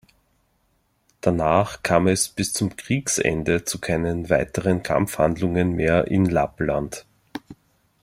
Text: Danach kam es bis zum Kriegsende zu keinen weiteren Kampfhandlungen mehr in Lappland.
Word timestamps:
Danach 1.21 1.83
kam 1.83 2.07
es 2.07 2.27
bis 2.27 2.53
zum 2.53 2.75
Kriegsende 2.75 3.65
zu 3.65 3.77
keinen 3.79 4.31
weiteren 4.31 4.81
Kampfhandlungen 4.81 5.73
mehr 5.73 6.07
in 6.07 6.25
Lappland. 6.25 7.05